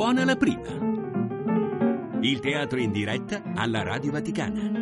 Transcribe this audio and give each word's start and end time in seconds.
Buona 0.00 0.24
la 0.24 0.34
prima. 0.34 0.62
Il 2.22 2.40
teatro 2.40 2.78
in 2.78 2.90
diretta 2.90 3.42
alla 3.54 3.82
Radio 3.82 4.10
Vaticana. 4.12 4.78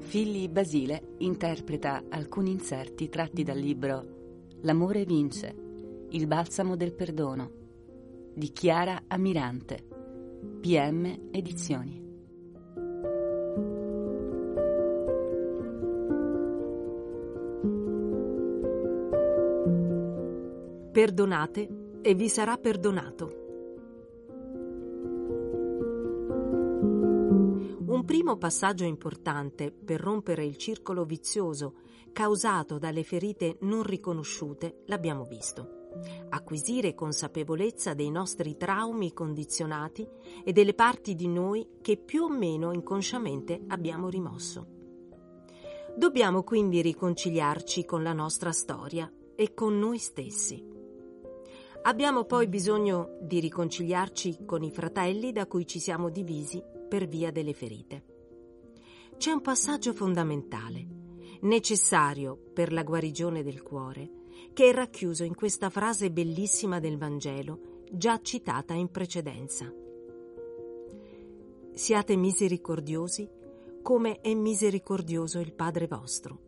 Filli 0.00 0.48
Basile 0.50 1.14
interpreta 1.20 2.02
alcuni 2.10 2.50
inserti 2.50 3.08
tratti 3.08 3.42
dal 3.42 3.56
libro 3.56 4.04
L'amore 4.60 5.04
vince, 5.04 5.65
il 6.10 6.26
balsamo 6.26 6.76
del 6.76 6.92
perdono 6.92 7.64
di 8.32 8.52
Chiara 8.52 9.04
Amirante, 9.08 9.82
PM 10.60 11.28
Edizioni. 11.30 12.04
Perdonate 20.92 21.68
e 22.02 22.14
vi 22.14 22.28
sarà 22.28 22.56
perdonato. 22.56 23.44
Un 27.86 28.04
primo 28.04 28.36
passaggio 28.36 28.84
importante 28.84 29.72
per 29.72 30.00
rompere 30.00 30.44
il 30.44 30.56
circolo 30.56 31.04
vizioso 31.04 31.74
causato 32.12 32.78
dalle 32.78 33.02
ferite 33.02 33.56
non 33.60 33.82
riconosciute 33.82 34.82
l'abbiamo 34.86 35.24
visto. 35.24 35.75
Acquisire 36.28 36.94
consapevolezza 36.94 37.94
dei 37.94 38.10
nostri 38.10 38.56
traumi 38.56 39.12
condizionati 39.12 40.06
e 40.44 40.52
delle 40.52 40.74
parti 40.74 41.14
di 41.14 41.28
noi 41.28 41.66
che 41.80 41.96
più 41.96 42.24
o 42.24 42.28
meno 42.28 42.72
inconsciamente 42.72 43.62
abbiamo 43.68 44.08
rimosso. 44.08 44.66
Dobbiamo 45.96 46.42
quindi 46.42 46.82
riconciliarci 46.82 47.84
con 47.84 48.02
la 48.02 48.12
nostra 48.12 48.52
storia 48.52 49.10
e 49.34 49.54
con 49.54 49.78
noi 49.78 49.98
stessi. 49.98 50.62
Abbiamo 51.82 52.24
poi 52.24 52.48
bisogno 52.48 53.16
di 53.20 53.38
riconciliarci 53.38 54.44
con 54.44 54.62
i 54.62 54.70
fratelli 54.70 55.32
da 55.32 55.46
cui 55.46 55.66
ci 55.66 55.78
siamo 55.78 56.10
divisi 56.10 56.62
per 56.88 57.06
via 57.06 57.30
delle 57.30 57.54
ferite. 57.54 58.04
C'è 59.16 59.30
un 59.30 59.40
passaggio 59.40 59.94
fondamentale, 59.94 60.86
necessario 61.42 62.36
per 62.52 62.72
la 62.72 62.82
guarigione 62.82 63.42
del 63.42 63.62
cuore, 63.62 64.10
che 64.56 64.70
è 64.70 64.72
racchiuso 64.72 65.22
in 65.22 65.34
questa 65.34 65.68
frase 65.68 66.10
bellissima 66.10 66.80
del 66.80 66.96
Vangelo, 66.96 67.84
già 67.90 68.18
citata 68.22 68.72
in 68.72 68.90
precedenza. 68.90 69.70
Siate 71.74 72.16
misericordiosi 72.16 73.28
come 73.82 74.22
è 74.22 74.32
misericordioso 74.32 75.40
il 75.40 75.52
Padre 75.52 75.86
vostro. 75.86 76.38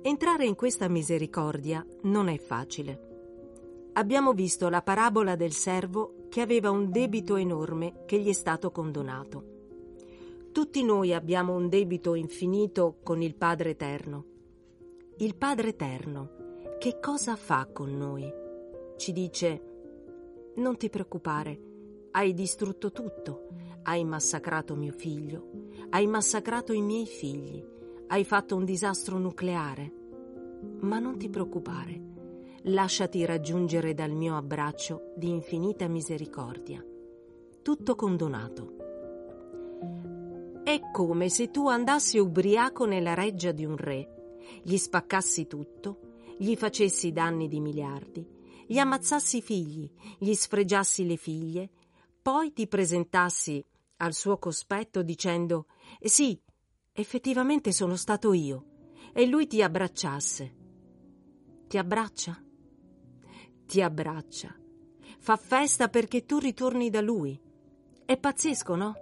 Entrare 0.00 0.46
in 0.46 0.54
questa 0.54 0.88
misericordia 0.88 1.86
non 2.04 2.28
è 2.28 2.38
facile. 2.38 3.90
Abbiamo 3.92 4.32
visto 4.32 4.70
la 4.70 4.80
parabola 4.80 5.36
del 5.36 5.52
servo 5.52 6.24
che 6.30 6.40
aveva 6.40 6.70
un 6.70 6.90
debito 6.90 7.36
enorme 7.36 8.04
che 8.06 8.18
gli 8.18 8.30
è 8.30 8.32
stato 8.32 8.70
condonato. 8.70 9.44
Tutti 10.52 10.82
noi 10.82 11.12
abbiamo 11.12 11.54
un 11.54 11.68
debito 11.68 12.14
infinito 12.14 12.96
con 13.02 13.20
il 13.20 13.34
Padre 13.34 13.70
Eterno. 13.72 14.24
Il 15.18 15.36
Padre 15.36 15.68
Eterno 15.68 16.38
che 16.80 16.98
cosa 16.98 17.36
fa 17.36 17.68
con 17.70 17.94
noi? 17.94 18.32
Ci 18.96 19.12
dice, 19.12 19.62
non 20.54 20.78
ti 20.78 20.88
preoccupare, 20.88 21.60
hai 22.12 22.32
distrutto 22.32 22.90
tutto, 22.90 23.48
hai 23.82 24.02
massacrato 24.02 24.74
mio 24.74 24.92
figlio, 24.92 25.50
hai 25.90 26.06
massacrato 26.06 26.72
i 26.72 26.80
miei 26.80 27.04
figli, 27.04 27.62
hai 28.06 28.24
fatto 28.24 28.56
un 28.56 28.64
disastro 28.64 29.18
nucleare. 29.18 29.92
Ma 30.80 30.98
non 30.98 31.18
ti 31.18 31.28
preoccupare, 31.28 32.00
lasciati 32.62 33.26
raggiungere 33.26 33.92
dal 33.92 34.12
mio 34.12 34.38
abbraccio 34.38 35.12
di 35.16 35.28
infinita 35.28 35.86
misericordia. 35.86 36.82
Tutto 37.60 37.94
condonato. 37.94 38.76
È 40.64 40.80
come 40.90 41.28
se 41.28 41.50
tu 41.50 41.68
andassi 41.68 42.16
ubriaco 42.16 42.86
nella 42.86 43.12
reggia 43.12 43.52
di 43.52 43.66
un 43.66 43.76
re, 43.76 44.38
gli 44.62 44.78
spaccassi 44.78 45.46
tutto, 45.46 46.08
gli 46.40 46.56
facessi 46.56 47.12
danni 47.12 47.48
di 47.48 47.60
miliardi, 47.60 48.26
gli 48.66 48.78
ammazzassi 48.78 49.36
i 49.36 49.42
figli, 49.42 49.92
gli 50.16 50.32
sfregiassi 50.32 51.06
le 51.06 51.16
figlie, 51.16 51.70
poi 52.22 52.54
ti 52.54 52.66
presentassi 52.66 53.62
al 53.98 54.14
suo 54.14 54.38
cospetto 54.38 55.02
dicendo 55.02 55.66
sì, 56.00 56.40
effettivamente 56.92 57.72
sono 57.72 57.94
stato 57.94 58.32
io, 58.32 58.64
e 59.12 59.26
lui 59.26 59.46
ti 59.46 59.60
abbracciasse. 59.60 60.56
Ti 61.68 61.76
abbraccia? 61.76 62.42
Ti 63.66 63.82
abbraccia. 63.82 64.56
Fa 65.18 65.36
festa 65.36 65.88
perché 65.88 66.24
tu 66.24 66.38
ritorni 66.38 66.88
da 66.88 67.02
lui. 67.02 67.38
È 68.06 68.16
pazzesco, 68.16 68.74
no? 68.76 68.94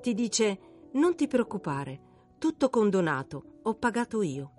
Ti 0.00 0.14
dice 0.14 0.60
non 0.92 1.14
ti 1.14 1.26
preoccupare, 1.26 2.00
tutto 2.38 2.70
condonato, 2.70 3.58
ho 3.64 3.74
pagato 3.74 4.22
io. 4.22 4.55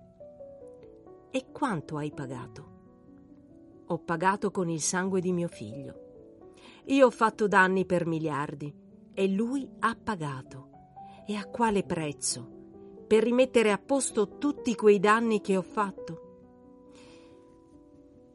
E 1.37 1.51
quanto 1.51 1.97
hai 1.97 2.11
pagato? 2.11 2.65
Ho 3.85 3.99
pagato 3.99 4.49
con 4.49 4.69
il 4.69 4.81
sangue 4.81 5.21
di 5.21 5.31
mio 5.31 5.47
figlio. 5.47 6.55
Io 6.85 7.05
ho 7.05 7.11
fatto 7.11 7.47
danni 7.47 7.85
per 7.85 8.07
miliardi 8.07 8.73
e 9.13 9.27
lui 9.27 9.69
ha 9.81 9.95
pagato. 9.95 10.69
E 11.27 11.35
a 11.35 11.45
quale 11.45 11.83
prezzo? 11.83 13.03
Per 13.05 13.21
rimettere 13.21 13.71
a 13.71 13.77
posto 13.77 14.39
tutti 14.39 14.73
quei 14.73 14.99
danni 14.99 15.39
che 15.39 15.55
ho 15.55 15.61
fatto? 15.61 16.21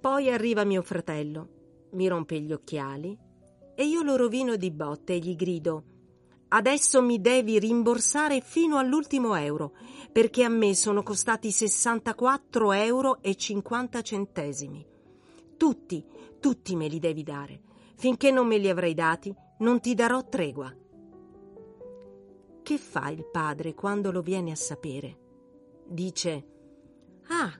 Poi 0.00 0.30
arriva 0.30 0.62
mio 0.62 0.82
fratello, 0.82 1.88
mi 1.94 2.06
rompe 2.06 2.38
gli 2.38 2.52
occhiali 2.52 3.18
e 3.74 3.84
io 3.84 4.02
lo 4.02 4.14
rovino 4.14 4.54
di 4.54 4.70
botte 4.70 5.14
e 5.14 5.18
gli 5.18 5.34
grido 5.34 5.86
Adesso 6.54 7.00
mi 7.00 7.18
devi 7.18 7.58
rimborsare 7.58 8.42
fino 8.42 8.76
all'ultimo 8.76 9.34
euro, 9.34 9.72
perché 10.12 10.44
a 10.44 10.50
me 10.50 10.74
sono 10.74 11.02
costati 11.02 11.50
64 11.50 12.72
euro 12.72 13.18
50 13.34 14.02
centesimi. 14.02 14.86
Tutti, 15.56 16.04
tutti 16.38 16.76
me 16.76 16.88
li 16.88 16.98
devi 16.98 17.22
dare. 17.22 17.62
Finché 17.96 18.30
non 18.30 18.46
me 18.46 18.58
li 18.58 18.68
avrai 18.68 18.92
dati, 18.92 19.34
non 19.60 19.80
ti 19.80 19.94
darò 19.94 20.28
tregua. 20.28 20.70
Che 22.62 22.78
fa 22.78 23.08
il 23.08 23.24
padre 23.24 23.72
quando 23.72 24.12
lo 24.12 24.20
viene 24.20 24.50
a 24.50 24.56
sapere? 24.56 25.18
Dice: 25.86 26.46
Ah, 27.28 27.58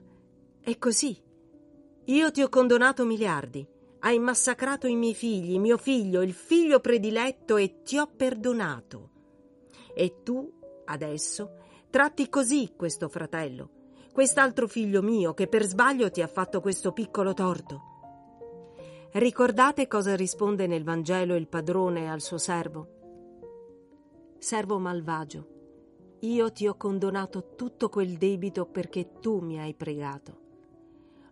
è 0.59 0.77
così. 0.77 1.19
Io 2.05 2.31
ti 2.31 2.43
ho 2.43 2.49
condonato 2.49 3.05
miliardi. 3.05 3.67
Hai 4.05 4.19
massacrato 4.19 4.85
i 4.85 4.97
miei 4.97 5.13
figli, 5.13 5.57
mio 5.59 5.77
figlio, 5.77 6.21
il 6.23 6.33
figlio 6.33 6.81
prediletto 6.81 7.55
e 7.55 7.83
ti 7.83 7.97
ho 7.97 8.05
perdonato. 8.05 9.11
E 9.95 10.23
tu, 10.23 10.51
adesso, 10.83 11.55
tratti 11.89 12.27
così 12.27 12.73
questo 12.75 13.07
fratello, 13.07 13.69
quest'altro 14.11 14.67
figlio 14.67 15.01
mio 15.01 15.33
che 15.33 15.47
per 15.47 15.63
sbaglio 15.63 16.11
ti 16.11 16.21
ha 16.21 16.27
fatto 16.27 16.59
questo 16.59 16.91
piccolo 16.91 17.33
torto. 17.33 17.81
Ricordate 19.13 19.87
cosa 19.87 20.17
risponde 20.17 20.67
nel 20.67 20.83
Vangelo 20.83 21.35
il 21.35 21.47
padrone 21.47 22.11
al 22.11 22.19
suo 22.19 22.37
servo? 22.37 22.87
Servo 24.37 24.79
malvagio, 24.79 25.47
io 26.19 26.51
ti 26.51 26.67
ho 26.67 26.75
condonato 26.75 27.55
tutto 27.55 27.87
quel 27.87 28.17
debito 28.17 28.65
perché 28.65 29.13
tu 29.21 29.39
mi 29.39 29.61
hai 29.61 29.73
pregato 29.73 30.42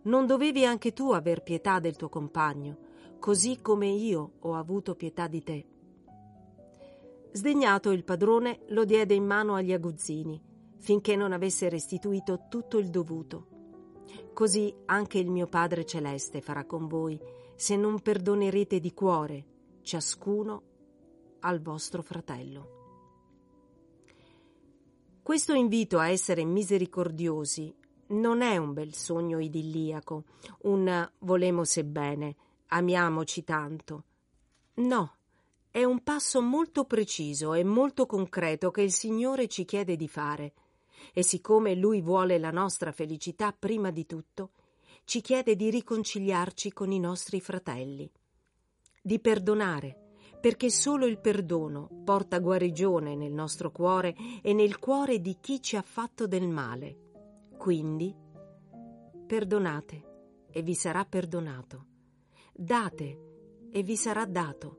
non 0.02 0.26
dovevi 0.26 0.64
anche 0.64 0.92
tu 0.92 1.10
aver 1.12 1.42
pietà 1.42 1.78
del 1.78 1.96
tuo 1.96 2.08
compagno, 2.08 2.76
così 3.18 3.60
come 3.60 3.86
io 3.88 4.32
ho 4.40 4.54
avuto 4.54 4.94
pietà 4.94 5.28
di 5.28 5.42
te. 5.42 5.66
Sdegnato 7.32 7.90
il 7.90 8.04
padrone 8.04 8.60
lo 8.68 8.84
diede 8.84 9.14
in 9.14 9.24
mano 9.24 9.54
agli 9.54 9.72
aguzzini, 9.72 10.40
finché 10.78 11.14
non 11.14 11.32
avesse 11.32 11.68
restituito 11.68 12.46
tutto 12.48 12.78
il 12.78 12.90
dovuto. 12.90 13.46
Così 14.32 14.74
anche 14.86 15.18
il 15.18 15.30
mio 15.30 15.46
Padre 15.46 15.84
Celeste 15.84 16.40
farà 16.40 16.64
con 16.64 16.88
voi, 16.88 17.18
se 17.54 17.76
non 17.76 18.00
perdonerete 18.00 18.80
di 18.80 18.92
cuore, 18.92 19.44
ciascuno 19.82 20.62
al 21.40 21.60
vostro 21.60 22.02
fratello. 22.02 22.80
Questo 25.22 25.52
invito 25.52 25.98
a 25.98 26.08
essere 26.08 26.44
misericordiosi 26.44 27.72
non 28.12 28.42
è 28.42 28.56
un 28.56 28.72
bel 28.72 28.94
sogno 28.94 29.38
idilliaco, 29.38 30.24
un 30.62 31.10
volemo 31.18 31.64
sebbene, 31.64 32.36
amiamoci 32.68 33.44
tanto. 33.44 34.04
No, 34.74 35.16
è 35.70 35.84
un 35.84 36.02
passo 36.02 36.40
molto 36.40 36.84
preciso 36.84 37.54
e 37.54 37.64
molto 37.64 38.06
concreto 38.06 38.70
che 38.70 38.82
il 38.82 38.92
Signore 38.92 39.48
ci 39.48 39.64
chiede 39.64 39.96
di 39.96 40.08
fare. 40.08 40.52
E 41.12 41.22
siccome 41.22 41.74
Lui 41.74 42.00
vuole 42.00 42.38
la 42.38 42.50
nostra 42.50 42.92
felicità 42.92 43.52
prima 43.52 43.90
di 43.90 44.06
tutto, 44.06 44.50
ci 45.04 45.20
chiede 45.20 45.56
di 45.56 45.68
riconciliarci 45.70 46.72
con 46.72 46.92
i 46.92 47.00
nostri 47.00 47.40
fratelli, 47.40 48.08
di 49.00 49.18
perdonare, 49.18 49.98
perché 50.40 50.70
solo 50.70 51.06
il 51.06 51.18
perdono 51.18 51.88
porta 52.04 52.38
guarigione 52.38 53.16
nel 53.16 53.32
nostro 53.32 53.70
cuore 53.70 54.14
e 54.42 54.52
nel 54.52 54.78
cuore 54.78 55.20
di 55.20 55.38
chi 55.40 55.60
ci 55.60 55.76
ha 55.76 55.82
fatto 55.82 56.26
del 56.26 56.48
male. 56.48 57.01
Quindi, 57.62 58.12
perdonate 59.24 60.46
e 60.50 60.62
vi 60.62 60.74
sarà 60.74 61.04
perdonato. 61.04 61.86
Date 62.52 63.68
e 63.70 63.84
vi 63.84 63.94
sarà 63.94 64.24
dato. 64.24 64.78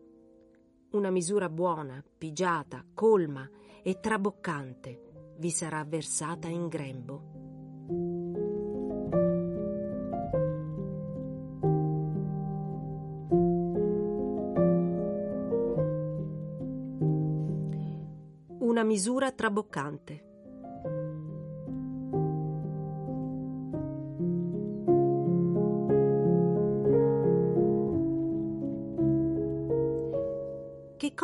Una 0.92 1.10
misura 1.10 1.48
buona, 1.48 2.04
pigiata, 2.18 2.86
colma 2.94 3.50
e 3.82 4.02
traboccante 4.02 5.36
vi 5.38 5.50
sarà 5.50 5.82
versata 5.86 6.50
in 6.50 6.68
grembo. 6.68 7.22
Una 18.60 18.84
misura 18.84 19.32
traboccante. 19.32 20.32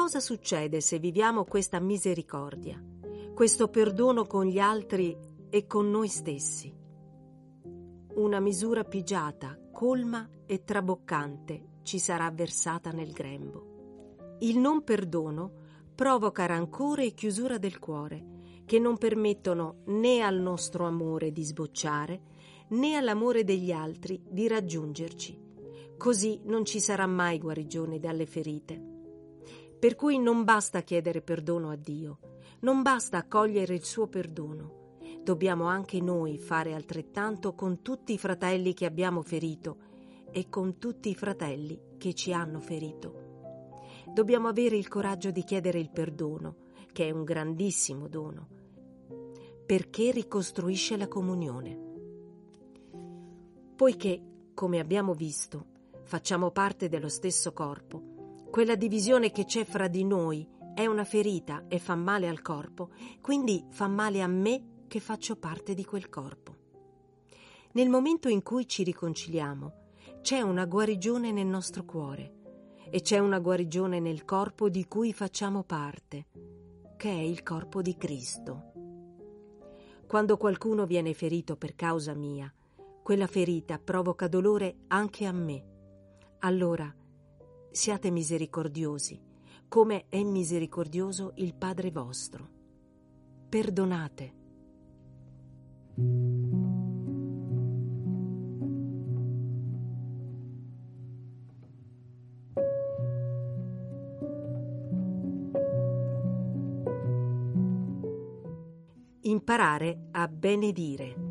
Cosa 0.09 0.21
succede 0.21 0.81
se 0.81 0.97
viviamo 0.97 1.43
questa 1.43 1.79
misericordia, 1.79 2.83
questo 3.31 3.67
perdono 3.67 4.25
con 4.25 4.45
gli 4.45 4.57
altri 4.57 5.15
e 5.51 5.67
con 5.67 5.91
noi 5.91 6.07
stessi? 6.07 6.75
Una 8.15 8.39
misura 8.39 8.83
pigiata, 8.85 9.55
colma 9.71 10.27
e 10.47 10.63
traboccante 10.63 11.81
ci 11.83 11.99
sarà 11.99 12.31
versata 12.31 12.89
nel 12.89 13.11
grembo. 13.11 14.37
Il 14.39 14.57
non 14.57 14.83
perdono 14.83 15.51
provoca 15.93 16.47
rancore 16.47 17.05
e 17.05 17.13
chiusura 17.13 17.59
del 17.59 17.77
cuore, 17.77 18.63
che 18.65 18.79
non 18.79 18.97
permettono 18.97 19.83
né 19.89 20.21
al 20.21 20.39
nostro 20.39 20.87
amore 20.87 21.31
di 21.31 21.43
sbocciare, 21.43 22.21
né 22.69 22.95
all'amore 22.95 23.43
degli 23.43 23.71
altri 23.71 24.19
di 24.27 24.47
raggiungerci. 24.47 25.39
Così 25.99 26.41
non 26.45 26.65
ci 26.65 26.79
sarà 26.79 27.05
mai 27.05 27.37
guarigione 27.37 27.99
dalle 27.99 28.25
ferite. 28.25 28.88
Per 29.79 29.95
cui 29.95 30.19
non 30.19 30.43
basta 30.43 30.81
chiedere 30.81 31.21
perdono 31.21 31.69
a 31.69 31.77
Dio, 31.77 32.19
non 32.61 32.81
basta 32.81 33.17
accogliere 33.17 33.73
il 33.73 33.85
suo 33.85 34.07
perdono. 34.07 34.97
Dobbiamo 35.23 35.67
anche 35.67 36.01
noi 36.01 36.37
fare 36.37 36.73
altrettanto 36.73 37.55
con 37.55 37.81
tutti 37.81 38.11
i 38.11 38.17
fratelli 38.17 38.73
che 38.73 38.85
abbiamo 38.85 39.21
ferito 39.21 39.77
e 40.31 40.49
con 40.49 40.79
tutti 40.79 41.09
i 41.09 41.15
fratelli 41.15 41.79
che 41.97 42.13
ci 42.13 42.33
hanno 42.33 42.59
ferito. 42.59 43.27
Dobbiamo 44.13 44.49
avere 44.49 44.75
il 44.75 44.89
coraggio 44.89 45.31
di 45.31 45.45
chiedere 45.45 45.79
il 45.79 45.91
perdono, 45.91 46.55
che 46.91 47.07
è 47.07 47.11
un 47.11 47.23
grandissimo 47.23 48.09
dono, 48.09 48.47
perché 49.65 50.11
ricostruisce 50.11 50.97
la 50.97 51.07
comunione. 51.07 51.79
Poiché, 53.77 54.21
come 54.53 54.79
abbiamo 54.79 55.13
visto, 55.13 55.67
facciamo 56.03 56.51
parte 56.51 56.89
dello 56.89 57.07
stesso 57.07 57.53
corpo, 57.53 58.18
quella 58.49 58.75
divisione 58.75 59.31
che 59.31 59.45
c'è 59.45 59.63
fra 59.63 59.87
di 59.87 60.03
noi 60.03 60.47
è 60.73 60.85
una 60.85 61.03
ferita 61.03 61.65
e 61.67 61.77
fa 61.77 61.95
male 61.95 62.27
al 62.27 62.41
corpo, 62.41 62.89
quindi 63.21 63.63
fa 63.69 63.87
male 63.87 64.21
a 64.21 64.27
me 64.27 64.83
che 64.87 64.99
faccio 64.99 65.35
parte 65.35 65.73
di 65.73 65.85
quel 65.85 66.09
corpo. 66.09 66.55
Nel 67.73 67.89
momento 67.89 68.27
in 68.27 68.41
cui 68.41 68.67
ci 68.67 68.83
riconciliamo, 68.83 69.73
c'è 70.21 70.41
una 70.41 70.65
guarigione 70.65 71.31
nel 71.31 71.45
nostro 71.45 71.85
cuore 71.85 72.33
e 72.89 73.01
c'è 73.01 73.19
una 73.19 73.39
guarigione 73.39 73.99
nel 73.99 74.25
corpo 74.25 74.67
di 74.67 74.87
cui 74.87 75.13
facciamo 75.13 75.63
parte, 75.63 76.25
che 76.97 77.09
è 77.09 77.21
il 77.21 77.43
corpo 77.43 77.83
di 77.83 77.95
Cristo. 77.97 78.71
Quando 80.07 80.37
qualcuno 80.37 80.87
viene 80.87 81.13
ferito 81.13 81.55
per 81.55 81.75
causa 81.75 82.15
mia, 82.15 82.51
quella 83.03 83.27
ferita 83.27 83.77
provoca 83.77 84.27
dolore 84.27 84.77
anche 84.87 85.25
a 85.25 85.31
me. 85.31 85.63
Allora 86.39 86.91
siate 87.71 88.11
misericordiosi, 88.11 89.19
come 89.67 90.05
è 90.09 90.23
misericordioso 90.23 91.33
il 91.35 91.53
Padre 91.53 91.91
vostro. 91.91 92.49
Perdonate. 93.49 94.37
Imparare 109.21 110.07
a 110.11 110.27
benedire. 110.27 111.28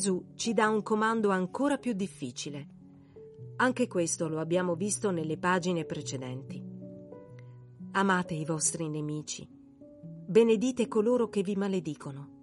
Gesù 0.00 0.32
ci 0.34 0.54
dà 0.54 0.66
un 0.70 0.82
comando 0.82 1.28
ancora 1.28 1.76
più 1.76 1.92
difficile. 1.92 2.68
Anche 3.56 3.86
questo 3.86 4.28
lo 4.28 4.40
abbiamo 4.40 4.74
visto 4.74 5.10
nelle 5.10 5.36
pagine 5.36 5.84
precedenti. 5.84 6.64
Amate 7.92 8.32
i 8.32 8.46
vostri 8.46 8.88
nemici, 8.88 9.46
benedite 9.46 10.88
coloro 10.88 11.28
che 11.28 11.42
vi 11.42 11.54
maledicono. 11.54 12.38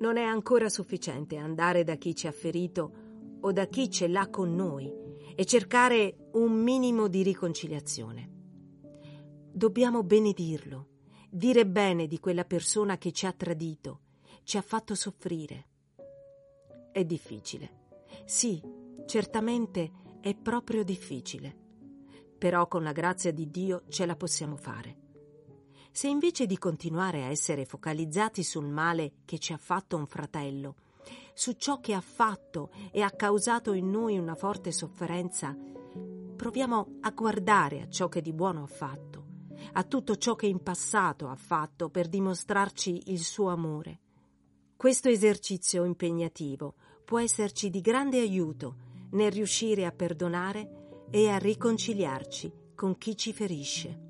Non 0.00 0.16
è 0.16 0.24
ancora 0.24 0.68
sufficiente 0.68 1.36
andare 1.36 1.84
da 1.84 1.94
chi 1.94 2.16
ci 2.16 2.26
ha 2.26 2.32
ferito 2.32 2.92
o 3.40 3.52
da 3.52 3.66
chi 3.66 3.88
ce 3.88 4.08
l'ha 4.08 4.28
con 4.28 4.52
noi 4.52 4.92
e 5.36 5.44
cercare 5.44 6.30
un 6.32 6.50
minimo 6.50 7.06
di 7.06 7.22
riconciliazione. 7.22 8.28
Dobbiamo 9.52 10.02
benedirlo, 10.02 10.88
dire 11.30 11.64
bene 11.64 12.08
di 12.08 12.18
quella 12.18 12.44
persona 12.44 12.98
che 12.98 13.12
ci 13.12 13.24
ha 13.26 13.32
tradito 13.32 14.00
ci 14.50 14.56
ha 14.56 14.62
fatto 14.62 14.96
soffrire. 14.96 15.66
È 16.90 17.04
difficile. 17.04 17.70
Sì, 18.24 18.60
certamente 19.06 19.92
è 20.20 20.34
proprio 20.34 20.82
difficile. 20.82 21.56
Però 22.36 22.66
con 22.66 22.82
la 22.82 22.90
grazia 22.90 23.32
di 23.32 23.48
Dio 23.48 23.84
ce 23.88 24.06
la 24.06 24.16
possiamo 24.16 24.56
fare. 24.56 24.96
Se 25.92 26.08
invece 26.08 26.46
di 26.46 26.58
continuare 26.58 27.22
a 27.22 27.28
essere 27.28 27.64
focalizzati 27.64 28.42
sul 28.42 28.66
male 28.66 29.18
che 29.24 29.38
ci 29.38 29.52
ha 29.52 29.56
fatto 29.56 29.96
un 29.96 30.08
fratello, 30.08 30.74
su 31.32 31.52
ciò 31.52 31.78
che 31.78 31.94
ha 31.94 32.00
fatto 32.00 32.72
e 32.90 33.02
ha 33.02 33.10
causato 33.12 33.72
in 33.72 33.88
noi 33.88 34.18
una 34.18 34.34
forte 34.34 34.72
sofferenza, 34.72 35.56
proviamo 36.34 36.96
a 37.02 37.10
guardare 37.12 37.82
a 37.82 37.88
ciò 37.88 38.08
che 38.08 38.20
di 38.20 38.32
buono 38.32 38.64
ha 38.64 38.66
fatto, 38.66 39.26
a 39.74 39.84
tutto 39.84 40.16
ciò 40.16 40.34
che 40.34 40.46
in 40.46 40.60
passato 40.60 41.28
ha 41.28 41.36
fatto 41.36 41.88
per 41.88 42.08
dimostrarci 42.08 43.12
il 43.12 43.20
suo 43.20 43.50
amore 43.50 44.00
questo 44.80 45.10
esercizio 45.10 45.84
impegnativo 45.84 46.74
può 47.04 47.20
esserci 47.20 47.68
di 47.68 47.82
grande 47.82 48.18
aiuto 48.18 48.76
nel 49.10 49.30
riuscire 49.30 49.84
a 49.84 49.92
perdonare 49.92 51.04
e 51.10 51.28
a 51.28 51.36
riconciliarci 51.36 52.50
con 52.74 52.96
chi 52.96 53.14
ci 53.14 53.34
ferisce. 53.34 54.00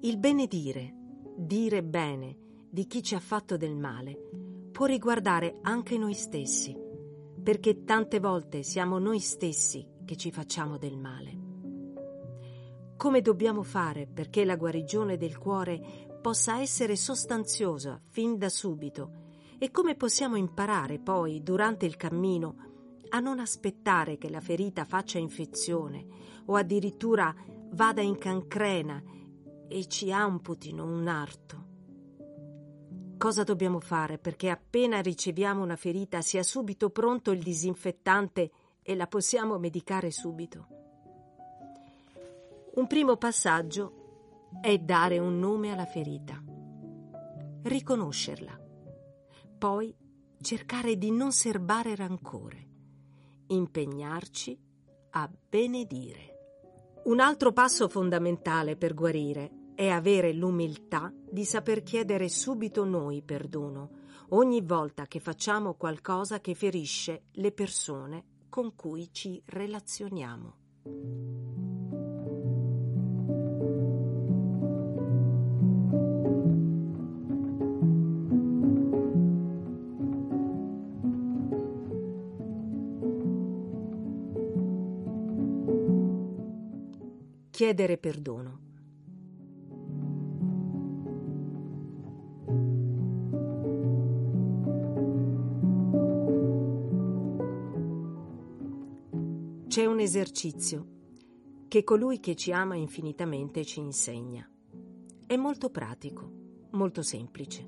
Il 0.00 0.18
benedire, 0.18 0.92
dire 1.38 1.82
bene 1.82 2.36
di 2.68 2.86
chi 2.86 3.02
ci 3.02 3.14
ha 3.14 3.18
fatto 3.18 3.56
del 3.56 3.74
male, 3.74 4.14
può 4.72 4.84
riguardare 4.84 5.56
anche 5.62 5.96
noi 5.96 6.12
stessi, 6.12 6.76
perché 7.42 7.82
tante 7.84 8.20
volte 8.20 8.62
siamo 8.62 8.98
noi 8.98 9.20
stessi 9.20 9.88
che 10.04 10.16
ci 10.16 10.30
facciamo 10.30 10.76
del 10.76 10.98
male. 10.98 11.44
Come 12.98 13.22
dobbiamo 13.22 13.62
fare 13.62 14.06
perché 14.06 14.44
la 14.44 14.56
guarigione 14.56 15.16
del 15.16 15.38
cuore 15.38 16.15
possa 16.26 16.58
essere 16.58 16.96
sostanziosa 16.96 18.00
fin 18.10 18.36
da 18.36 18.48
subito 18.48 19.10
e 19.58 19.70
come 19.70 19.94
possiamo 19.94 20.34
imparare 20.34 20.98
poi, 20.98 21.40
durante 21.40 21.86
il 21.86 21.96
cammino, 21.96 22.56
a 23.10 23.20
non 23.20 23.38
aspettare 23.38 24.18
che 24.18 24.28
la 24.28 24.40
ferita 24.40 24.84
faccia 24.84 25.18
infezione 25.18 26.04
o 26.46 26.56
addirittura 26.56 27.32
vada 27.70 28.00
in 28.00 28.18
cancrena 28.18 29.00
e 29.68 29.86
ci 29.86 30.10
amputino 30.10 30.84
un 30.84 31.06
arto. 31.06 31.66
Cosa 33.16 33.44
dobbiamo 33.44 33.78
fare 33.78 34.18
perché 34.18 34.50
appena 34.50 35.00
riceviamo 35.00 35.62
una 35.62 35.76
ferita 35.76 36.22
sia 36.22 36.42
subito 36.42 36.90
pronto 36.90 37.30
il 37.30 37.40
disinfettante 37.40 38.50
e 38.82 38.96
la 38.96 39.06
possiamo 39.06 39.60
medicare 39.60 40.10
subito? 40.10 40.66
Un 42.74 42.86
primo 42.88 43.16
passaggio 43.16 44.05
è 44.60 44.78
dare 44.78 45.18
un 45.18 45.38
nome 45.38 45.72
alla 45.72 45.86
ferita, 45.86 46.42
riconoscerla, 47.62 48.58
poi 49.58 49.94
cercare 50.40 50.96
di 50.96 51.10
non 51.10 51.32
serbare 51.32 51.94
rancore, 51.94 52.66
impegnarci 53.48 54.58
a 55.10 55.30
benedire. 55.48 56.34
Un 57.04 57.20
altro 57.20 57.52
passo 57.52 57.88
fondamentale 57.88 58.76
per 58.76 58.94
guarire 58.94 59.50
è 59.74 59.88
avere 59.88 60.32
l'umiltà 60.32 61.12
di 61.30 61.44
saper 61.44 61.82
chiedere 61.82 62.28
subito 62.28 62.84
noi 62.84 63.22
perdono 63.22 64.04
ogni 64.30 64.62
volta 64.62 65.06
che 65.06 65.20
facciamo 65.20 65.74
qualcosa 65.74 66.40
che 66.40 66.54
ferisce 66.54 67.26
le 67.32 67.52
persone 67.52 68.24
con 68.48 68.74
cui 68.74 69.12
ci 69.12 69.40
relazioniamo. 69.44 71.65
Chiedere 87.56 87.96
perdono. 87.96 88.60
C'è 99.68 99.86
un 99.86 100.00
esercizio 100.00 100.86
che 101.66 101.82
colui 101.82 102.20
che 102.20 102.34
ci 102.34 102.52
ama 102.52 102.76
infinitamente 102.76 103.64
ci 103.64 103.80
insegna. 103.80 104.46
È 105.26 105.36
molto 105.36 105.70
pratico, 105.70 106.30
molto 106.72 107.00
semplice, 107.00 107.66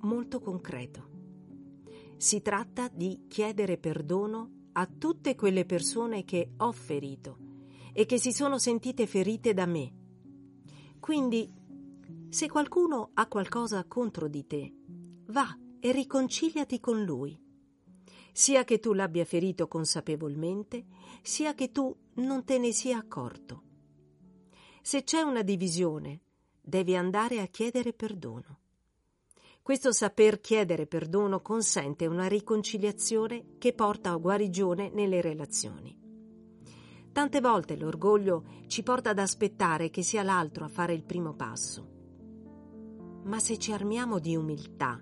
molto 0.00 0.40
concreto. 0.40 1.08
Si 2.18 2.42
tratta 2.42 2.90
di 2.92 3.24
chiedere 3.28 3.78
perdono 3.78 4.68
a 4.72 4.86
tutte 4.86 5.34
quelle 5.36 5.64
persone 5.64 6.22
che 6.24 6.50
ho 6.54 6.72
ferito 6.72 7.41
e 7.92 8.06
che 8.06 8.18
si 8.18 8.32
sono 8.32 8.58
sentite 8.58 9.06
ferite 9.06 9.54
da 9.54 9.66
me. 9.66 9.92
Quindi, 11.00 11.50
se 12.28 12.48
qualcuno 12.48 13.10
ha 13.14 13.26
qualcosa 13.26 13.84
contro 13.84 14.28
di 14.28 14.46
te, 14.46 14.74
va 15.26 15.56
e 15.80 15.92
riconciliati 15.92 16.80
con 16.80 17.02
lui 17.02 17.38
sia 18.32 18.64
che 18.64 18.80
tu 18.80 18.94
l'abbia 18.94 19.26
ferito 19.26 19.68
consapevolmente, 19.68 20.86
sia 21.20 21.54
che 21.54 21.70
tu 21.70 21.94
non 22.14 22.44
te 22.44 22.58
ne 22.58 22.72
sia 22.72 22.96
accorto. 22.96 23.62
Se 24.80 25.04
c'è 25.04 25.20
una 25.20 25.42
divisione, 25.42 26.20
devi 26.60 26.96
andare 26.96 27.40
a 27.40 27.46
chiedere 27.46 27.92
perdono. 27.92 28.58
Questo 29.60 29.92
saper 29.92 30.40
chiedere 30.40 30.86
perdono 30.86 31.40
consente 31.40 32.06
una 32.06 32.26
riconciliazione 32.26 33.58
che 33.58 33.74
porta 33.74 34.10
a 34.10 34.16
guarigione 34.16 34.90
nelle 34.90 35.20
relazioni. 35.20 36.01
Tante 37.12 37.40
volte 37.42 37.76
l'orgoglio 37.76 38.44
ci 38.68 38.82
porta 38.82 39.10
ad 39.10 39.18
aspettare 39.18 39.90
che 39.90 40.02
sia 40.02 40.22
l'altro 40.22 40.64
a 40.64 40.68
fare 40.68 40.94
il 40.94 41.04
primo 41.04 41.34
passo. 41.34 41.88
Ma 43.24 43.38
se 43.38 43.58
ci 43.58 43.70
armiamo 43.72 44.18
di 44.18 44.34
umiltà 44.34 44.98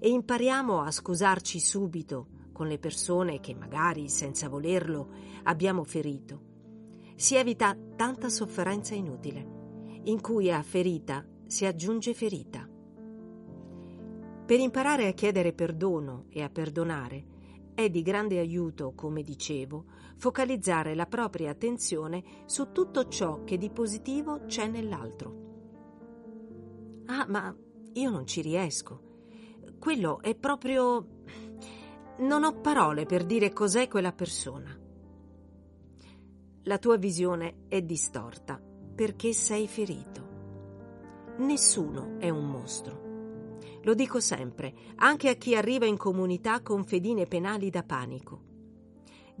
e 0.00 0.08
impariamo 0.08 0.80
a 0.80 0.90
scusarci 0.90 1.60
subito 1.60 2.26
con 2.52 2.66
le 2.66 2.78
persone 2.78 3.38
che 3.38 3.54
magari 3.54 4.08
senza 4.08 4.48
volerlo 4.48 5.08
abbiamo 5.44 5.84
ferito, 5.84 6.48
si 7.14 7.36
evita 7.36 7.76
tanta 7.94 8.28
sofferenza 8.28 8.94
inutile, 8.94 10.00
in 10.04 10.20
cui 10.20 10.50
a 10.50 10.62
ferita 10.62 11.24
si 11.46 11.64
aggiunge 11.64 12.12
ferita. 12.12 12.68
Per 14.46 14.58
imparare 14.58 15.06
a 15.06 15.12
chiedere 15.12 15.52
perdono 15.52 16.24
e 16.28 16.42
a 16.42 16.50
perdonare 16.50 17.24
è 17.74 17.88
di 17.88 18.02
grande 18.02 18.38
aiuto, 18.38 18.92
come 18.94 19.22
dicevo, 19.22 19.84
focalizzare 20.20 20.94
la 20.94 21.06
propria 21.06 21.50
attenzione 21.50 22.22
su 22.44 22.72
tutto 22.72 23.08
ciò 23.08 23.42
che 23.42 23.56
di 23.56 23.70
positivo 23.70 24.44
c'è 24.44 24.66
nell'altro. 24.66 25.48
Ah, 27.06 27.24
ma 27.26 27.56
io 27.94 28.10
non 28.10 28.26
ci 28.26 28.42
riesco. 28.42 29.08
Quello 29.78 30.20
è 30.20 30.34
proprio 30.34 31.22
non 32.18 32.44
ho 32.44 32.60
parole 32.60 33.06
per 33.06 33.24
dire 33.24 33.50
cos'è 33.50 33.88
quella 33.88 34.12
persona. 34.12 34.78
La 36.64 36.78
tua 36.78 36.98
visione 36.98 37.64
è 37.66 37.80
distorta 37.80 38.62
perché 38.94 39.32
sei 39.32 39.66
ferito. 39.66 40.28
Nessuno 41.38 42.18
è 42.18 42.28
un 42.28 42.46
mostro. 42.46 43.08
Lo 43.84 43.94
dico 43.94 44.20
sempre, 44.20 44.74
anche 44.96 45.30
a 45.30 45.34
chi 45.36 45.56
arriva 45.56 45.86
in 45.86 45.96
comunità 45.96 46.60
con 46.60 46.84
fedine 46.84 47.24
penali 47.24 47.70
da 47.70 47.82
panico. 47.82 48.49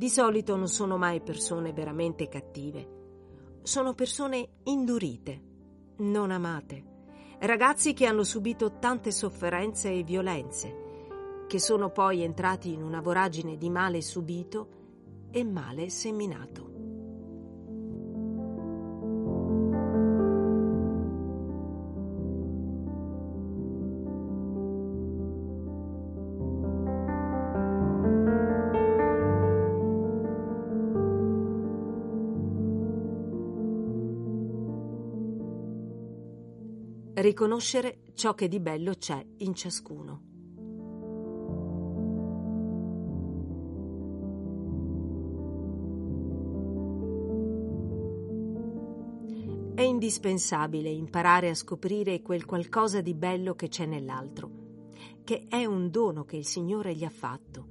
Di 0.00 0.08
solito 0.08 0.56
non 0.56 0.68
sono 0.68 0.96
mai 0.96 1.20
persone 1.20 1.74
veramente 1.74 2.26
cattive. 2.26 3.58
Sono 3.60 3.92
persone 3.92 4.48
indurite, 4.64 5.42
non 5.98 6.30
amate. 6.30 6.84
Ragazzi 7.40 7.92
che 7.92 8.06
hanno 8.06 8.24
subito 8.24 8.78
tante 8.78 9.10
sofferenze 9.10 9.92
e 9.92 10.02
violenze 10.02 11.44
che 11.46 11.58
sono 11.58 11.90
poi 11.90 12.22
entrati 12.22 12.72
in 12.72 12.82
una 12.82 13.02
voragine 13.02 13.58
di 13.58 13.68
male 13.68 14.00
subito 14.00 14.68
e 15.32 15.44
male 15.44 15.90
seminato. 15.90 16.69
Riconoscere 37.20 37.98
ciò 38.14 38.34
che 38.34 38.48
di 38.48 38.60
bello 38.60 38.94
c'è 38.94 39.22
in 39.40 39.54
ciascuno. 39.54 40.22
È 49.74 49.82
indispensabile 49.82 50.88
imparare 50.88 51.50
a 51.50 51.54
scoprire 51.54 52.22
quel 52.22 52.46
qualcosa 52.46 53.02
di 53.02 53.12
bello 53.12 53.54
che 53.54 53.68
c'è 53.68 53.84
nell'altro, 53.84 54.50
che 55.22 55.44
è 55.46 55.66
un 55.66 55.90
dono 55.90 56.24
che 56.24 56.38
il 56.38 56.46
Signore 56.46 56.94
gli 56.94 57.04
ha 57.04 57.10
fatto, 57.10 57.66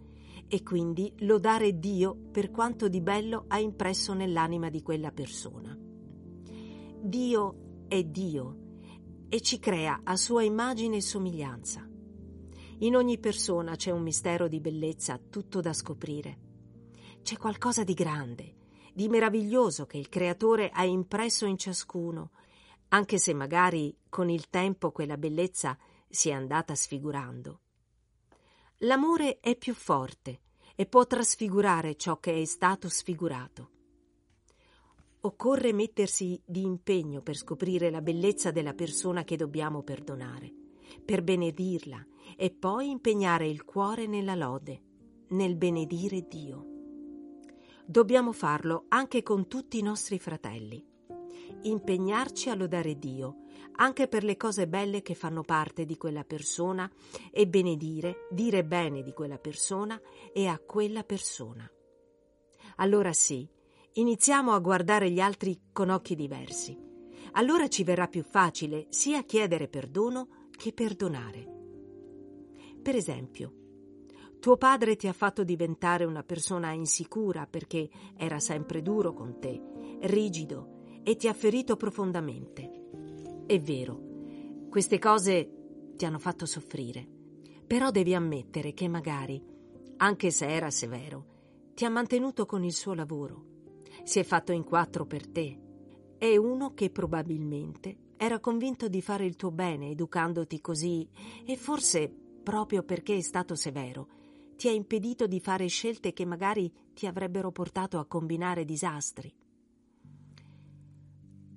e 0.47 0.61
quindi 0.61 1.11
lodare 1.21 1.79
Dio 1.79 2.15
per 2.31 2.51
quanto 2.51 2.87
di 2.87 3.01
bello 3.01 3.45
ha 3.47 3.57
impresso 3.57 4.13
nell'anima 4.13 4.69
di 4.69 4.83
quella 4.83 5.11
persona. 5.11 5.75
Dio 7.01 7.85
è 7.87 8.03
Dio 8.03 8.67
e 9.29 9.41
ci 9.41 9.59
crea 9.59 10.01
a 10.03 10.15
sua 10.15 10.43
immagine 10.43 10.97
e 10.97 11.01
somiglianza. 11.01 11.87
In 12.79 12.95
ogni 12.95 13.19
persona 13.19 13.75
c'è 13.75 13.91
un 13.91 14.01
mistero 14.01 14.47
di 14.47 14.59
bellezza 14.59 15.19
tutto 15.29 15.61
da 15.61 15.71
scoprire. 15.71 16.39
C'è 17.21 17.37
qualcosa 17.37 17.83
di 17.83 17.93
grande, 17.93 18.55
di 18.93 19.07
meraviglioso 19.07 19.85
che 19.85 19.97
il 19.97 20.09
Creatore 20.09 20.69
ha 20.69 20.83
impresso 20.83 21.45
in 21.45 21.57
ciascuno, 21.57 22.31
anche 22.89 23.19
se 23.19 23.33
magari 23.33 23.95
con 24.09 24.29
il 24.29 24.49
tempo 24.49 24.91
quella 24.91 25.17
bellezza 25.17 25.77
si 26.09 26.29
è 26.29 26.31
andata 26.31 26.73
sfigurando. 26.73 27.61
L'amore 28.79 29.39
è 29.39 29.55
più 29.55 29.75
forte 29.75 30.41
e 30.73 30.85
può 30.85 31.05
trasfigurare 31.05 31.95
ciò 31.97 32.19
che 32.19 32.41
è 32.41 32.45
stato 32.45 32.89
sfigurato. 32.89 33.71
Occorre 35.21 35.73
mettersi 35.73 36.41
di 36.45 36.63
impegno 36.63 37.21
per 37.21 37.35
scoprire 37.35 37.89
la 37.89 38.01
bellezza 38.01 38.51
della 38.51 38.73
persona 38.73 39.23
che 39.23 39.35
dobbiamo 39.35 39.83
perdonare, 39.83 40.53
per 41.03 41.23
benedirla 41.23 42.05
e 42.37 42.51
poi 42.51 42.89
impegnare 42.89 43.47
il 43.47 43.65
cuore 43.65 44.07
nella 44.07 44.35
lode, 44.35 44.81
nel 45.29 45.55
benedire 45.55 46.25
Dio 46.27 46.69
dobbiamo 47.89 48.33
farlo 48.33 48.85
anche 48.89 49.23
con 49.23 49.47
tutti 49.47 49.79
i 49.79 49.81
nostri 49.81 50.19
fratelli. 50.19 50.85
Impegnarci 51.63 52.51
a 52.51 52.53
lodare 52.53 52.99
Dio, 52.99 53.45
anche 53.77 54.07
per 54.07 54.23
le 54.23 54.37
cose 54.37 54.67
belle 54.67 55.01
che 55.01 55.15
fanno 55.15 55.41
parte 55.41 55.85
di 55.85 55.97
quella 55.97 56.23
persona 56.23 56.89
e 57.31 57.47
benedire, 57.47 58.27
dire 58.29 58.63
bene 58.63 59.01
di 59.01 59.11
quella 59.11 59.39
persona 59.39 59.99
e 60.31 60.45
a 60.45 60.59
quella 60.59 61.03
persona. 61.03 61.67
Allora 62.75 63.11
sì, 63.11 63.49
iniziamo 63.99 64.53
a 64.53 64.59
guardare 64.59 65.11
gli 65.11 65.19
altri 65.19 65.59
con 65.73 65.89
occhi 65.89 66.15
diversi. 66.15 66.77
Allora 67.33 67.67
ci 67.67 67.83
verrà 67.83 68.07
più 68.07 68.23
facile 68.23 68.87
sia 68.89 69.23
chiedere 69.23 69.67
perdono 69.67 70.47
che 70.51 70.71
perdonare. 70.73 71.57
Per 72.81 72.95
esempio, 72.95 73.53
tuo 74.39 74.55
padre 74.55 74.95
ti 74.95 75.07
ha 75.07 75.13
fatto 75.13 75.43
diventare 75.43 76.05
una 76.05 76.23
persona 76.23 76.71
insicura 76.71 77.45
perché 77.45 77.89
era 78.15 78.39
sempre 78.39 78.81
duro 78.81 79.13
con 79.13 79.37
te, 79.37 79.61
rigido 80.03 81.01
e 81.03 81.17
ti 81.17 81.27
ha 81.27 81.33
ferito 81.33 81.75
profondamente. 81.75 82.71
È 83.45 83.59
vero, 83.59 84.01
queste 84.69 84.97
cose 84.97 85.91
ti 85.97 86.05
hanno 86.05 86.19
fatto 86.19 86.45
soffrire, 86.45 87.05
però 87.67 87.91
devi 87.91 88.15
ammettere 88.15 88.73
che 88.73 88.87
magari, 88.87 89.43
anche 89.97 90.31
se 90.31 90.47
era 90.47 90.71
severo, 90.71 91.25
ti 91.73 91.83
ha 91.83 91.89
mantenuto 91.89 92.45
con 92.45 92.63
il 92.63 92.73
suo 92.73 92.93
lavoro. 92.93 93.48
Si 94.09 94.17
è 94.17 94.23
fatto 94.23 94.51
in 94.51 94.63
quattro 94.63 95.05
per 95.05 95.27
te, 95.27 95.59
è 96.17 96.35
uno 96.35 96.73
che 96.73 96.89
probabilmente 96.89 98.15
era 98.17 98.39
convinto 98.39 98.87
di 98.87 99.03
fare 99.03 99.23
il 99.23 99.35
tuo 99.35 99.51
bene 99.51 99.91
educandoti 99.91 100.59
così 100.61 101.07
e 101.45 101.55
forse 101.55 102.11
proprio 102.41 102.81
perché 102.81 103.17
è 103.17 103.21
stato 103.21 103.53
severo 103.53 104.07
ti 104.55 104.67
ha 104.67 104.71
impedito 104.71 105.27
di 105.27 105.39
fare 105.39 105.67
scelte 105.67 106.11
che 106.11 106.25
magari 106.25 106.73
ti 106.95 107.05
avrebbero 107.05 107.51
portato 107.51 107.99
a 107.99 108.07
combinare 108.07 108.65
disastri. 108.65 109.31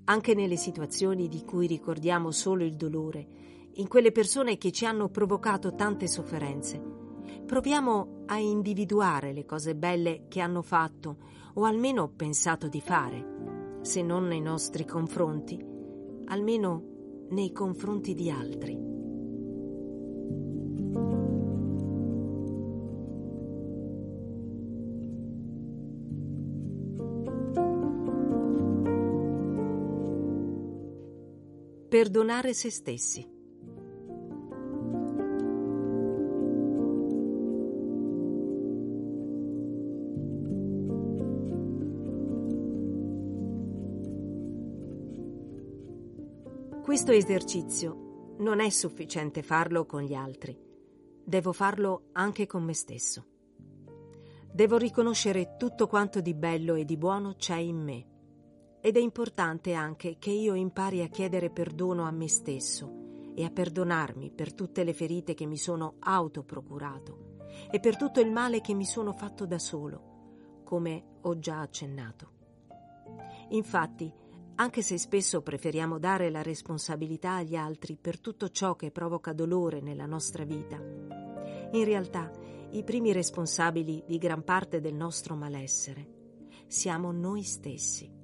Anche 0.05 0.35
nelle 0.35 0.57
situazioni 0.57 1.29
di 1.29 1.47
cui 1.47 1.67
ricordiamo 1.67 2.33
solo 2.33 2.65
il 2.65 2.77
dolore, 2.77 3.27
in 3.77 3.89
quelle 3.89 4.13
persone 4.13 4.59
che 4.59 4.73
ci 4.73 4.85
hanno 4.85 5.09
provocato 5.09 5.75
tante 5.75 6.07
sofferenze, 6.07 6.79
proviamo 7.47 8.25
a 8.27 8.37
individuare 8.37 9.33
le 9.33 9.47
cose 9.47 9.75
belle 9.75 10.27
che 10.29 10.41
hanno 10.41 10.61
fatto 10.61 11.41
o 11.55 11.65
almeno 11.65 12.09
pensato 12.09 12.69
di 12.69 12.81
fare, 12.81 13.81
se 13.83 14.03
non 14.03 14.27
nei 14.27 14.41
nostri 14.41 14.85
confronti, 14.85 15.59
almeno 16.27 17.27
nei 17.31 17.53
confronti 17.53 18.15
di 18.15 18.31
altri. 18.31 18.91
Perdonare 31.89 32.55
se 32.55 32.71
stessi. 32.71 33.32
Questo 46.93 47.13
esercizio 47.13 48.35
non 48.41 48.61
è 48.61 48.69
sufficiente 48.69 49.43
farlo 49.43 49.87
con 49.87 50.03
gli 50.03 50.13
altri, 50.13 50.55
devo 51.25 51.55
farlo 51.55 52.11
anche 52.13 52.47
con 52.47 52.63
me 52.65 52.75
stesso. 52.75 53.25
Devo 54.53 54.77
riconoscere 54.77 55.57
tutto 55.57 55.87
quanto 55.87 56.21
di 56.21 56.35
bello 56.35 56.75
e 56.75 56.85
di 56.85 56.99
buono 56.99 57.33
c'è 57.39 57.57
in 57.57 57.79
me 57.79 58.07
ed 58.83 58.99
è 58.99 59.01
importante 59.01 59.73
anche 59.73 60.19
che 60.19 60.33
io 60.33 60.53
impari 60.53 61.01
a 61.01 61.09
chiedere 61.09 61.49
perdono 61.49 62.03
a 62.03 62.11
me 62.11 62.29
stesso 62.29 63.33
e 63.35 63.43
a 63.43 63.51
perdonarmi 63.51 64.31
per 64.31 64.53
tutte 64.53 64.85
le 64.85 64.93
ferite 64.93 65.33
che 65.33 65.47
mi 65.47 65.57
sono 65.57 65.95
autoprocurato 65.99 67.39
e 67.71 67.81
per 67.81 67.97
tutto 67.97 68.21
il 68.21 68.31
male 68.31 68.61
che 68.61 68.75
mi 68.75 68.85
sono 68.85 69.15
fatto 69.15 69.47
da 69.47 69.59
solo, 69.59 70.61
come 70.63 71.05
ho 71.23 71.39
già 71.39 71.63
accennato. 71.63 72.33
Infatti, 73.49 74.21
anche 74.57 74.83
se 74.83 74.99
spesso 74.99 75.43
preferiamo 75.43 75.99
dare 75.99 76.31
la 76.31 76.43
responsabilità 76.43 77.35
agli 77.35 77.57
altri 77.57 77.97
per 78.01 78.21
tutto 78.21 78.51
ciò 78.51 78.77
che 78.77 78.91
provoca 78.91 79.33
dolore 79.33 79.81
nella 79.81 80.07
nostra 80.07 80.45
vita, 80.45 80.77
in 80.77 81.85
realtà 81.85 82.31
i 82.71 82.85
primi 82.85 83.13
responsabili 83.13 84.05
di 84.07 84.19
gran 84.19 84.45
parte 84.45 84.81
del 84.81 84.95
nostro 84.95 85.35
malessere 85.35 86.21
siamo 86.67 87.13
noi 87.13 87.43
stessi 87.43 88.21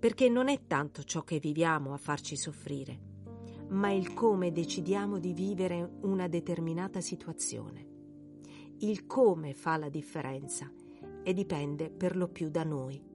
perché 0.00 0.30
non 0.30 0.48
è 0.48 0.66
tanto 0.66 1.04
ciò 1.04 1.22
che 1.22 1.38
viviamo 1.38 1.92
a 1.92 1.98
farci 1.98 2.34
soffrire, 2.34 2.98
ma 3.68 3.92
il 3.92 4.14
come 4.14 4.50
decidiamo 4.50 5.18
di 5.18 5.34
vivere 5.34 5.98
una 6.00 6.26
determinata 6.26 7.02
situazione. 7.02 7.86
Il 8.78 9.04
come 9.04 9.52
fa 9.52 9.76
la 9.76 9.90
differenza 9.90 10.72
e 11.22 11.34
dipende 11.34 11.90
per 11.90 12.16
lo 12.16 12.28
più 12.28 12.48
da 12.48 12.64
noi. 12.64 13.09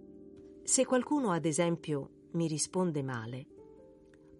Se 0.65 0.83
qualcuno, 0.83 1.29
ad 1.31 1.45
esempio, 1.45 2.29
mi 2.31 2.47
risponde 2.47 3.03
male, 3.03 3.45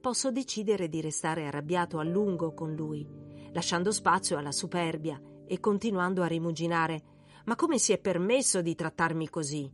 posso 0.02 0.32
decidere 0.32 0.90
di 0.90 1.00
restare 1.00 1.46
arrabbiato 1.46 2.00
a 2.00 2.04
lungo 2.04 2.56
con 2.56 2.74
lui, 2.74 3.08
lasciando 3.54 3.92
spazio 3.92 4.36
alla 4.36 4.52
superbia 4.52 5.22
e 5.46 5.60
continuando 5.60 6.24
a 6.24 6.28
rimuginare 6.28 7.14
ma 7.46 7.56
come 7.56 7.78
si 7.78 7.94
è 7.94 8.00
permesso 8.00 8.64
di 8.64 8.74
trattarmi 8.74 9.30
così? 9.30 9.72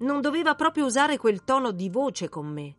Non 0.00 0.20
doveva 0.20 0.54
proprio 0.54 0.84
usare 0.84 1.16
quel 1.16 1.44
tono 1.44 1.70
di 1.70 1.88
voce 1.88 2.28
con 2.28 2.46
me. 2.46 2.76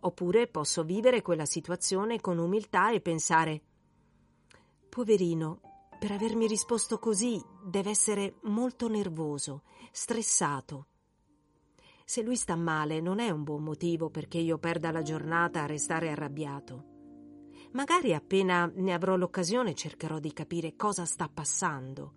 Oppure 0.00 0.48
posso 0.48 0.82
vivere 0.82 1.22
quella 1.22 1.46
situazione 1.46 2.20
con 2.20 2.38
umiltà 2.38 2.90
e 2.90 3.00
pensare 3.00 3.62
Poverino, 4.88 5.60
per 6.00 6.10
avermi 6.10 6.48
risposto 6.48 6.98
così 6.98 7.40
deve 7.64 7.90
essere 7.90 8.40
molto 8.42 8.88
nervoso, 8.88 9.62
stressato. 9.92 10.88
Se 12.04 12.22
lui 12.22 12.36
sta 12.36 12.56
male 12.56 13.00
non 13.00 13.18
è 13.18 13.30
un 13.30 13.42
buon 13.42 13.62
motivo 13.62 14.10
perché 14.10 14.38
io 14.38 14.58
perda 14.58 14.90
la 14.90 15.02
giornata 15.02 15.62
a 15.62 15.66
restare 15.66 16.10
arrabbiato. 16.10 16.90
Magari 17.72 18.12
appena 18.12 18.70
ne 18.74 18.92
avrò 18.92 19.16
l'occasione 19.16 19.74
cercherò 19.74 20.18
di 20.18 20.32
capire 20.32 20.76
cosa 20.76 21.04
sta 21.06 21.28
passando, 21.28 22.14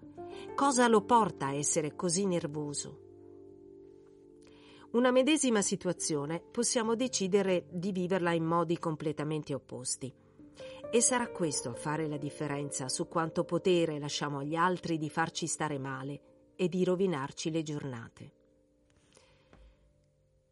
cosa 0.53 0.87
lo 0.87 1.01
porta 1.03 1.47
a 1.47 1.53
essere 1.53 1.95
così 1.95 2.25
nervoso. 2.25 3.01
Una 4.91 5.11
medesima 5.11 5.61
situazione 5.61 6.41
possiamo 6.41 6.95
decidere 6.95 7.67
di 7.69 7.91
viverla 7.91 8.31
in 8.31 8.45
modi 8.45 8.77
completamente 8.77 9.53
opposti. 9.53 10.13
E 10.89 11.01
sarà 11.01 11.27
questo 11.29 11.69
a 11.69 11.73
fare 11.73 12.07
la 12.07 12.17
differenza 12.17 12.87
su 12.87 13.07
quanto 13.07 13.43
potere 13.43 13.99
lasciamo 13.99 14.39
agli 14.39 14.55
altri 14.55 14.97
di 14.97 15.09
farci 15.09 15.47
stare 15.47 15.77
male 15.77 16.53
e 16.55 16.69
di 16.69 16.85
rovinarci 16.85 17.51
le 17.51 17.63
giornate. 17.63 18.33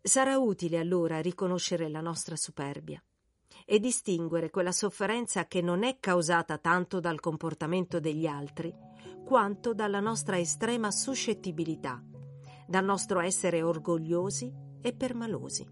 Sarà 0.06 0.38
utile 0.38 0.80
allora 0.80 1.22
riconoscere 1.22 1.88
la 1.88 2.02
nostra 2.02 2.36
superbia 2.36 3.02
e 3.66 3.80
distinguere 3.80 4.50
quella 4.50 4.74
sofferenza 4.74 5.48
che 5.48 5.62
non 5.62 5.84
è 5.84 5.98
causata 6.02 6.58
tanto 6.58 7.00
dal 7.00 7.22
comportamento 7.22 8.02
degli 8.02 8.28
altri 8.28 8.76
quanto 9.24 9.74
dalla 9.74 10.02
nostra 10.02 10.38
estrema 10.38 10.92
suscettibilità 10.92 12.04
dal 12.68 12.84
nostro 12.84 13.22
essere 13.22 13.62
orgogliosi 13.62 14.52
e 14.82 14.94
permalosi. 14.94 15.66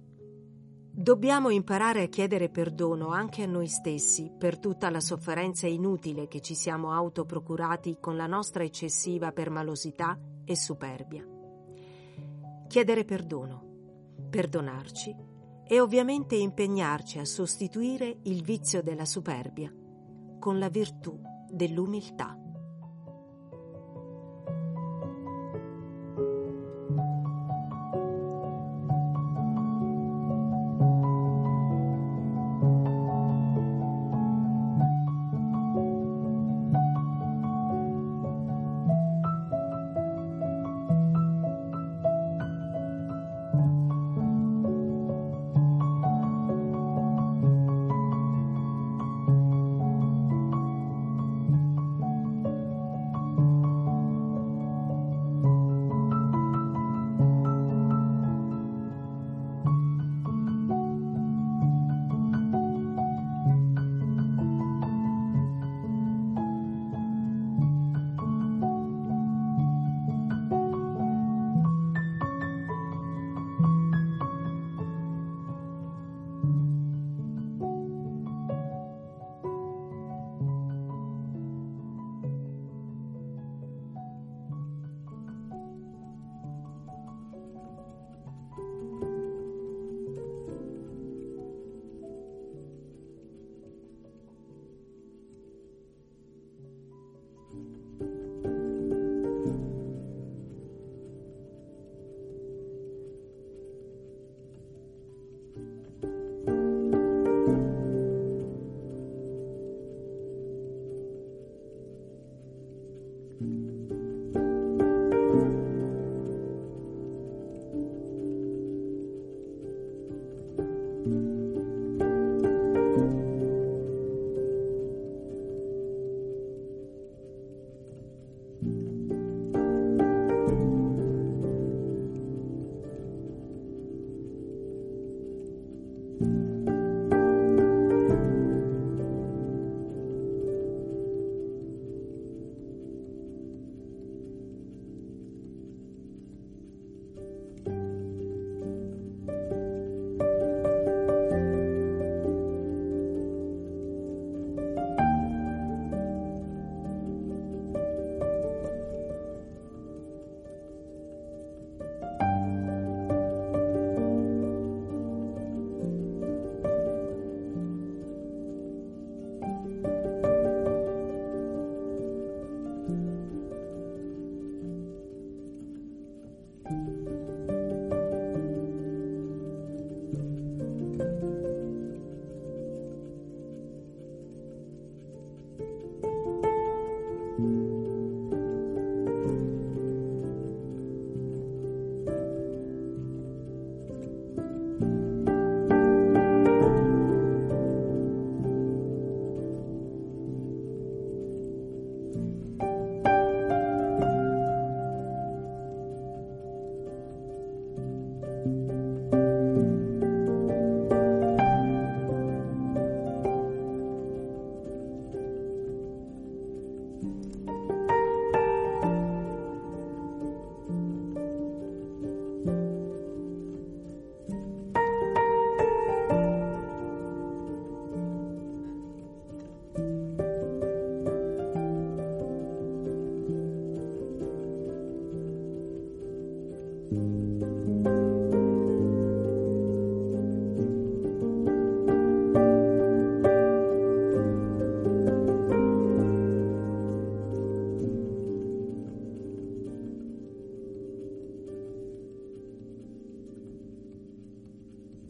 Dobbiamo 0.93 1.49
imparare 1.49 2.03
a 2.03 2.07
chiedere 2.07 2.49
perdono 2.49 3.09
anche 3.09 3.43
a 3.43 3.47
noi 3.47 3.67
stessi 3.67 4.31
per 4.37 4.59
tutta 4.59 4.89
la 4.89 5.01
sofferenza 5.01 5.67
inutile 5.67 6.29
che 6.29 6.39
ci 6.39 6.55
siamo 6.55 6.93
autoprocurati 6.93 7.97
con 7.99 8.15
la 8.15 8.27
nostra 8.27 8.63
eccessiva 8.63 9.33
permalosità 9.33 10.17
e 10.45 10.55
superbia. 10.55 11.27
Chiedere 12.67 13.03
perdono, 13.03 13.70
perdonarci 14.29 15.15
e 15.67 15.79
ovviamente 15.79 16.35
impegnarci 16.35 17.19
a 17.19 17.25
sostituire 17.25 18.19
il 18.23 18.43
vizio 18.43 18.81
della 18.81 19.05
superbia 19.05 19.73
con 20.39 20.59
la 20.59 20.69
virtù 20.69 21.19
dell'umiltà. 21.49 22.40